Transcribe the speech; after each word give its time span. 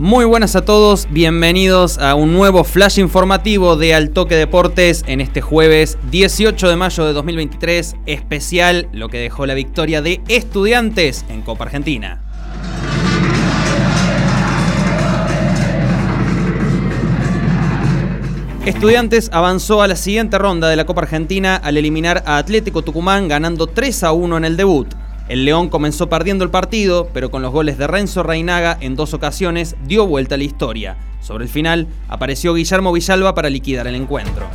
Muy 0.00 0.24
buenas 0.24 0.56
a 0.56 0.64
todos, 0.64 1.08
bienvenidos 1.10 1.98
a 1.98 2.14
un 2.14 2.32
nuevo 2.32 2.64
flash 2.64 2.98
informativo 2.98 3.76
de 3.76 3.92
Altoque 3.92 4.34
Deportes 4.34 5.04
en 5.06 5.20
este 5.20 5.42
jueves 5.42 5.98
18 6.10 6.70
de 6.70 6.76
mayo 6.76 7.04
de 7.04 7.12
2023, 7.12 7.96
especial 8.06 8.88
lo 8.94 9.10
que 9.10 9.18
dejó 9.18 9.44
la 9.44 9.52
victoria 9.52 10.00
de 10.00 10.22
estudiantes 10.26 11.26
en 11.28 11.42
Copa 11.42 11.64
Argentina. 11.64 12.22
Estudiantes 18.64 19.28
avanzó 19.34 19.82
a 19.82 19.86
la 19.86 19.96
siguiente 19.96 20.38
ronda 20.38 20.70
de 20.70 20.76
la 20.76 20.86
Copa 20.86 21.02
Argentina 21.02 21.56
al 21.56 21.76
eliminar 21.76 22.22
a 22.24 22.38
Atlético 22.38 22.80
Tucumán 22.80 23.28
ganando 23.28 23.66
3 23.66 24.04
a 24.04 24.12
1 24.12 24.38
en 24.38 24.44
el 24.46 24.56
debut. 24.56 24.88
El 25.30 25.44
León 25.44 25.68
comenzó 25.68 26.08
perdiendo 26.08 26.42
el 26.42 26.50
partido, 26.50 27.08
pero 27.14 27.30
con 27.30 27.40
los 27.40 27.52
goles 27.52 27.78
de 27.78 27.86
Renzo 27.86 28.24
Reinaga 28.24 28.76
en 28.80 28.96
dos 28.96 29.14
ocasiones 29.14 29.76
dio 29.86 30.04
vuelta 30.04 30.34
a 30.34 30.38
la 30.38 30.42
historia. 30.42 30.96
Sobre 31.20 31.44
el 31.44 31.48
final 31.48 31.86
apareció 32.08 32.52
Guillermo 32.52 32.92
Villalba 32.92 33.32
para 33.32 33.48
liquidar 33.48 33.86
el 33.86 33.94
encuentro. 33.94 34.48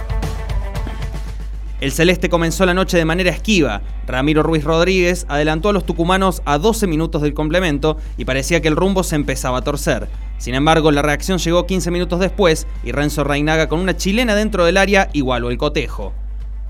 El 1.79 1.93
Celeste 1.93 2.27
comenzó 2.27 2.65
la 2.65 2.73
noche 2.73 2.98
de 2.98 3.05
manera 3.05 3.31
esquiva. 3.31 3.84
Ramiro 4.05 4.43
Ruiz 4.43 4.65
Rodríguez 4.65 5.25
adelantó 5.29 5.70
a 5.70 5.73
los 5.73 5.85
tucumanos 5.85 6.41
a 6.43 6.57
12 6.57 6.87
minutos 6.87 7.21
del 7.21 7.34
complemento 7.34 7.95
y 8.17 8.26
parecía 8.26 8.62
que 8.62 8.67
el 8.67 8.76
rumbo 8.76 9.05
se 9.05 9.15
empezaba 9.15 9.59
a 9.59 9.63
torcer. 9.63 10.09
Sin 10.39 10.55
embargo, 10.55 10.91
la 10.91 11.01
reacción 11.01 11.37
llegó 11.37 11.65
15 11.65 11.89
minutos 11.89 12.20
después 12.20 12.67
y 12.84 12.91
Renzo 12.91 13.23
Reinaga 13.23 13.70
con 13.70 13.79
una 13.79 13.95
chilena 13.95 14.35
dentro 14.35 14.65
del 14.65 14.76
área 14.76 15.10
igualó 15.13 15.51
el 15.51 15.57
cotejo. 15.57 16.12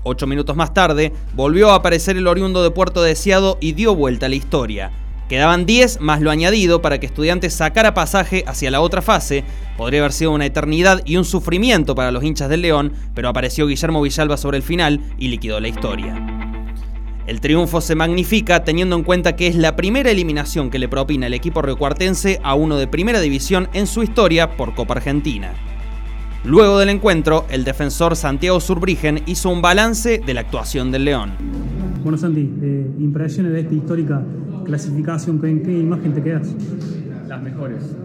Ocho 0.08 0.28
minutos 0.28 0.54
más 0.54 0.72
tarde, 0.72 1.12
volvió 1.34 1.72
a 1.72 1.74
aparecer 1.74 2.16
el 2.16 2.28
oriundo 2.28 2.62
de 2.62 2.70
Puerto 2.70 3.02
Deseado 3.02 3.58
y 3.60 3.72
dio 3.72 3.92
vuelta 3.96 4.26
a 4.26 4.28
la 4.28 4.36
historia. 4.36 4.92
Quedaban 5.28 5.66
10 5.66 6.00
más 6.00 6.20
lo 6.20 6.30
añadido 6.30 6.80
para 6.80 7.00
que 7.00 7.06
Estudiantes 7.06 7.54
sacara 7.54 7.92
pasaje 7.92 8.44
hacia 8.46 8.70
la 8.70 8.80
otra 8.80 9.02
fase. 9.02 9.42
Podría 9.76 9.98
haber 9.98 10.12
sido 10.12 10.30
una 10.30 10.46
eternidad 10.46 11.02
y 11.04 11.16
un 11.16 11.24
sufrimiento 11.24 11.96
para 11.96 12.12
los 12.12 12.22
hinchas 12.22 12.48
del 12.48 12.62
León, 12.62 12.92
pero 13.16 13.28
apareció 13.28 13.66
Guillermo 13.66 14.00
Villalba 14.00 14.36
sobre 14.36 14.58
el 14.58 14.62
final 14.62 15.00
y 15.18 15.26
liquidó 15.26 15.58
la 15.58 15.66
historia. 15.66 16.14
El 17.26 17.40
triunfo 17.40 17.80
se 17.80 17.96
magnifica 17.96 18.62
teniendo 18.62 18.94
en 18.94 19.02
cuenta 19.02 19.34
que 19.34 19.48
es 19.48 19.56
la 19.56 19.74
primera 19.74 20.12
eliminación 20.12 20.70
que 20.70 20.78
le 20.78 20.88
propina 20.88 21.26
el 21.26 21.34
equipo 21.34 21.62
recuartense 21.62 22.38
a 22.44 22.54
uno 22.54 22.76
de 22.76 22.86
primera 22.86 23.18
división 23.18 23.68
en 23.72 23.88
su 23.88 24.04
historia 24.04 24.56
por 24.56 24.76
Copa 24.76 24.94
Argentina. 24.94 25.75
Luego 26.46 26.78
del 26.78 26.90
encuentro, 26.90 27.44
el 27.50 27.64
defensor 27.64 28.14
Santiago 28.14 28.60
Surbrigen 28.60 29.18
hizo 29.26 29.50
un 29.50 29.60
balance 29.60 30.20
de 30.24 30.32
la 30.32 30.42
actuación 30.42 30.92
del 30.92 31.04
León. 31.04 31.30
Bueno, 32.04 32.16
Santi, 32.16 32.48
eh, 32.62 32.86
impresiones 33.00 33.52
de 33.52 33.60
esta 33.62 33.74
histórica 33.74 34.22
clasificación, 34.64 35.44
¿en 35.44 35.62
qué 35.64 35.76
imagen 35.76 36.12
te 36.12 36.22
quedas? 36.22 36.54
Las 37.26 37.42
mejores. 37.42 37.96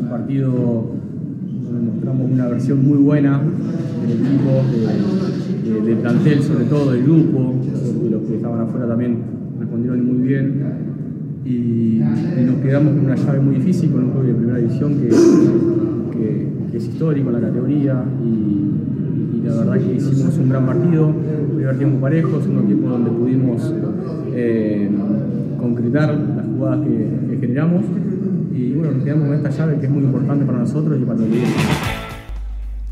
Un 0.00 0.08
partido 0.08 0.92
donde 1.64 1.90
mostramos 1.90 2.30
una 2.30 2.46
versión 2.46 2.86
muy 2.86 2.98
buena 2.98 3.42
del 4.06 4.24
equipo, 4.24 5.84
del 5.84 5.96
plantel, 5.96 6.42
sobre 6.44 6.66
todo 6.66 6.92
del 6.92 7.02
grupo, 7.02 7.56
y 8.06 8.08
los 8.08 8.22
que 8.22 8.36
estaban 8.36 8.60
afuera 8.60 8.86
también 8.86 9.18
respondieron 9.58 10.06
muy 10.06 10.28
bien. 10.28 10.62
Y, 11.44 12.00
nos 12.46 12.60
quedamos 12.62 12.94
con 12.94 13.04
una 13.04 13.16
llave 13.16 13.40
muy 13.40 13.56
difícil, 13.56 13.90
con 13.90 14.04
un 14.04 14.10
juego 14.12 14.28
de 14.28 14.34
primera 14.34 14.58
división 14.58 14.94
que, 15.00 15.08
que, 16.16 16.59
es 16.76 16.84
histórico 16.84 17.28
en 17.30 17.34
la 17.34 17.48
categoría 17.48 18.04
y, 18.24 19.46
la 19.46 19.54
verdad 19.54 19.78
que 19.84 19.94
hicimos 19.94 20.36
un 20.36 20.48
gran 20.48 20.66
partido, 20.66 21.12
primer 21.54 21.78
tiempo 21.78 22.00
parejo, 22.00 22.40
segundo 22.40 22.62
tiempo 22.62 22.88
donde 22.88 23.10
pudimos 23.10 23.74
eh, 24.34 24.90
concretar 25.58 26.14
las 26.14 26.46
jugadas 26.46 26.86
que, 26.86 27.36
generamos 27.40 27.84
y 28.54 28.72
bueno, 28.72 28.92
nos 28.92 29.04
quedamos 29.04 29.28
con 29.28 29.36
esta 29.36 29.50
llave 29.50 29.78
que 29.80 29.86
es 29.86 29.92
muy 29.92 30.04
importante 30.04 30.44
para 30.44 30.58
nosotros 30.58 30.98
y 31.00 31.04
para 31.04 31.18
el 31.18 31.32
equipo. 31.32 31.46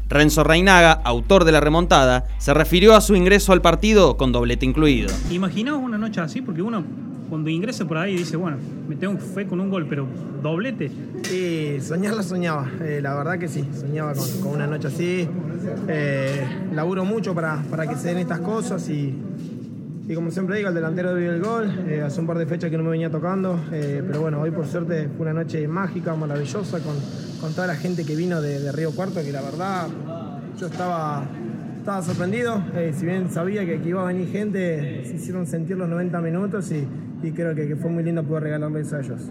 Renzo 0.08 0.42
Reinaga, 0.42 0.92
autor 1.04 1.44
de 1.44 1.52
la 1.52 1.60
remontada, 1.60 2.24
se 2.38 2.54
refirió 2.54 2.96
a 2.96 3.02
su 3.02 3.14
ingreso 3.14 3.52
al 3.52 3.60
partido 3.60 4.16
con 4.16 4.32
doblete 4.32 4.64
incluido. 4.64 5.10
¿Imaginabas 5.30 5.82
una 5.82 5.98
noche 5.98 6.22
así? 6.22 6.40
Porque 6.40 6.62
uno 6.62 6.82
cuando 7.28 7.50
ingresa 7.50 7.86
por 7.86 7.98
ahí 7.98 8.16
dice, 8.16 8.36
bueno, 8.36 8.56
me 8.88 8.96
tengo 8.96 9.18
fe 9.18 9.46
con 9.46 9.60
un 9.60 9.70
gol, 9.70 9.86
pero 9.88 10.06
doblete. 10.42 10.90
Sí, 11.22 11.78
soñarla 11.80 12.22
soñaba, 12.22 12.70
eh, 12.82 13.00
la 13.02 13.14
verdad 13.14 13.38
que 13.38 13.48
sí, 13.48 13.64
soñaba 13.72 14.14
con, 14.14 14.54
una 14.54 14.66
noche 14.66 14.88
así. 14.88 15.28
Eh, 15.88 16.44
laburo 16.72 17.04
mucho 17.04 17.34
para, 17.34 17.62
para 17.70 17.86
que 17.86 17.96
se 17.96 18.08
den 18.08 18.18
estas 18.18 18.40
cosas 18.40 18.88
y, 18.88 19.14
y 20.08 20.14
como 20.14 20.30
siempre 20.30 20.56
digo, 20.56 20.70
el 20.70 20.74
delantero 20.74 21.14
dio 21.14 21.32
el 21.32 21.42
gol. 21.42 21.84
Eh, 21.86 22.00
hace 22.00 22.18
un 22.20 22.26
par 22.26 22.38
de 22.38 22.46
fechas 22.46 22.70
que 22.70 22.78
no 22.78 22.82
me 22.82 22.88
venía 22.88 23.10
tocando. 23.10 23.60
Eh, 23.70 24.02
pero 24.06 24.22
bueno, 24.22 24.40
hoy 24.40 24.50
por 24.50 24.66
suerte 24.66 25.06
fue 25.14 25.26
una 25.26 25.34
noche 25.34 25.68
mágica, 25.68 26.14
maravillosa, 26.14 26.80
con, 26.80 26.94
con 27.42 27.52
toda 27.52 27.66
la 27.66 27.76
gente 27.76 28.06
que 28.06 28.16
vino 28.16 28.40
de, 28.40 28.72
Río 28.72 28.90
Cuarto, 28.92 29.22
que 29.22 29.30
la 29.32 29.42
verdad 29.42 29.86
yo 30.58 30.66
estaba, 30.66 31.26
estaba 31.88 32.02
sorprendido. 32.02 32.62
Eh, 32.76 32.92
si 32.94 33.06
bien 33.06 33.30
sabía 33.30 33.64
que, 33.64 33.80
iba 33.82 34.02
a 34.02 34.04
venir 34.04 34.30
gente, 34.30 35.06
se 35.06 35.16
hicieron 35.16 35.46
sentir 35.46 35.78
los 35.78 35.88
90 35.88 36.20
minutos 36.20 36.70
y, 36.70 37.30
creo 37.30 37.54
que, 37.54 37.66
que, 37.66 37.76
fue 37.76 37.90
muy 37.90 38.04
lindo 38.04 38.22
poder 38.24 38.42
regalarles 38.42 38.92
a 38.92 39.00
ellos. 39.00 39.22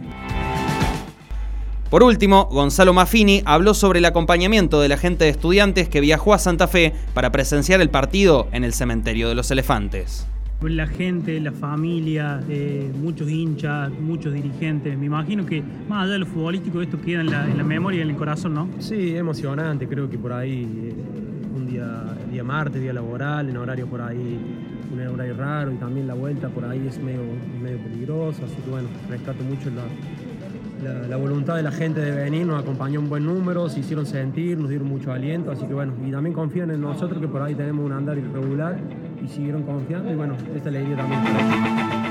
Por 1.92 2.02
último, 2.02 2.46
Gonzalo 2.52 2.94
Maffini 2.94 3.44
habló 3.46 3.76
sobre 3.76 4.00
el 4.00 4.06
acompañamiento 4.06 4.82
de 4.82 4.90
la 4.90 4.98
gente 4.98 5.26
de 5.26 5.30
estudiantes 5.30 5.88
que 5.88 6.02
viajó 6.02 6.34
a 6.34 6.40
Santa 6.40 6.68
Fe 6.68 6.94
para 7.14 7.32
presenciar 7.32 7.80
el 7.80 7.92
partido 7.92 8.48
en 8.52 8.64
el 8.64 8.74
cementerio 8.74 9.30
de 9.30 9.36
los 9.36 9.52
elefantes 9.52 10.26
la 10.64 10.88
gente, 10.88 11.40
la 11.40 11.52
familia, 11.52 12.42
eh, 12.50 12.92
muchos 13.00 13.30
hinchas, 13.30 13.92
muchos 13.92 14.34
dirigentes. 14.34 14.98
Me 14.98 15.06
imagino 15.06 15.46
que 15.46 15.64
más 15.88 16.04
allá 16.04 16.14
de 16.14 16.20
lo 16.20 16.26
futbolístico 16.26 16.82
esto 16.82 17.00
queda 17.00 17.22
en 17.22 17.30
la, 17.30 17.64
memoria 17.64 18.00
y 18.00 18.02
en 18.02 18.10
el 18.10 18.16
corazón, 18.16 18.56
¿no? 18.56 18.68
Sí, 18.80 19.16
emocionante. 19.16 19.88
Creo 19.88 20.10
que 20.10 20.18
por 20.18 20.34
ahí 20.34 20.64
eh, 20.64 21.27
día, 21.78 22.04
día 22.32 22.44
martes, 22.44 22.82
día 22.82 22.94
laboral, 22.94 23.50
en 23.50 23.58
horario 23.58 23.88
por 23.88 24.02
ahí, 24.02 24.40
un 24.92 25.00
horario 25.00 25.36
raro 25.36 25.72
y 25.72 25.76
también 25.76 26.08
la 26.08 26.14
vuelta 26.14 26.50
por 26.50 26.66
ahí 26.66 26.88
es 26.88 26.98
medio, 27.00 27.22
medio 27.62 27.78
peligroso. 27.78 28.44
Así 28.46 28.56
que 28.56 28.70
bueno, 28.70 28.88
rescato 29.10 29.44
mucho 29.44 29.70
la, 30.82 31.08
la, 31.08 31.18
voluntad 31.18 31.56
de 31.56 31.64
la 31.64 31.72
gente 31.72 32.02
de 32.02 32.12
venir, 32.12 32.46
nos 32.46 32.62
acompañó 32.62 33.00
un 33.00 33.10
buen 33.10 33.26
número, 33.26 33.70
se 33.70 33.82
hicieron 33.82 34.06
sentir, 34.06 34.58
nos 34.58 34.70
dieron 34.70 34.88
mucho 34.88 35.12
aliento, 35.12 35.52
así 35.52 35.66
que 35.66 35.74
bueno, 35.74 35.94
y 36.06 36.12
también 36.12 36.34
confían 36.34 36.72
en 36.72 36.82
nosotros 36.82 37.20
que 37.20 37.28
por 37.28 37.42
ahí 37.42 37.56
tenemos 37.56 37.86
un 37.86 37.92
andar 37.92 38.18
irregular 38.18 38.80
y 39.24 39.28
siguieron 39.28 39.64
confiando 39.64 40.12
y 40.12 40.16
bueno, 40.16 40.36
esta 40.56 40.72
le 40.72 40.84
también. 40.96 42.07